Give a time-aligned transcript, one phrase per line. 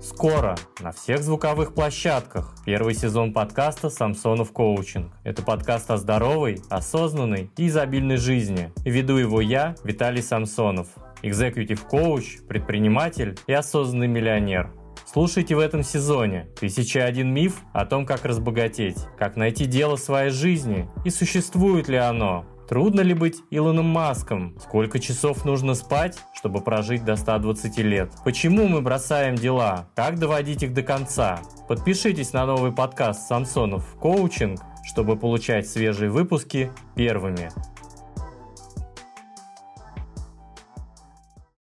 [0.00, 2.54] Скоро на всех звуковых площадках.
[2.64, 5.12] Первый сезон подкаста «Самсонов коучинг».
[5.24, 8.72] Это подкаст о здоровой, осознанной и изобильной жизни.
[8.86, 10.88] Веду его я, Виталий Самсонов.
[11.20, 14.72] Экзекутив коуч, предприниматель и осознанный миллионер.
[15.04, 20.30] Слушайте в этом сезоне «Тысяча один миф» о том, как разбогатеть, как найти дело своей
[20.30, 22.46] жизни и существует ли оно.
[22.70, 24.56] Трудно ли быть Илоном Маском?
[24.60, 28.12] Сколько часов нужно спать, чтобы прожить до 120 лет?
[28.24, 29.88] Почему мы бросаем дела?
[29.96, 31.40] Как доводить их до конца?
[31.66, 37.50] Подпишитесь на новый подкаст Самсонов «Коучинг», чтобы получать свежие выпуски первыми.